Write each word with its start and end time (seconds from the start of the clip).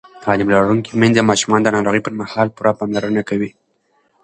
تعلیم 0.23 0.47
لرونکې 0.55 0.91
میندې 0.99 1.21
د 1.23 1.27
ماشومانو 1.29 1.63
د 1.65 1.69
ناروغۍ 1.75 2.01
پر 2.03 2.13
مهال 2.19 2.47
پوره 2.55 2.71
پاملرنه 2.79 3.21
کوي. 3.29 3.49